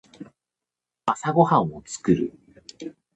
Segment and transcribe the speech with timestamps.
[1.05, 2.33] 朝ごはんを作る。